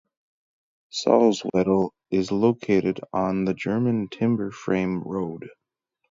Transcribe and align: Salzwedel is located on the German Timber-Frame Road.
Salzwedel 0.91 1.91
is 2.09 2.31
located 2.31 3.01
on 3.13 3.45
the 3.45 3.53
German 3.53 4.07
Timber-Frame 4.09 5.03
Road. 5.03 5.47